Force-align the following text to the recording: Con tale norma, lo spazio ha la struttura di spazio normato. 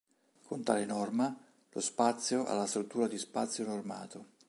Con 0.45 0.63
tale 0.63 0.83
norma, 0.87 1.37
lo 1.69 1.79
spazio 1.79 2.45
ha 2.47 2.53
la 2.55 2.65
struttura 2.65 3.07
di 3.07 3.19
spazio 3.19 3.65
normato. 3.67 4.25